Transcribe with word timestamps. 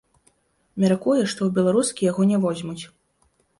Мяркуе, 0.83 1.21
што 1.31 1.41
ў 1.45 1.49
беларускі 1.59 2.09
яго 2.11 2.21
не 2.33 2.43
возьмуць. 2.49 2.83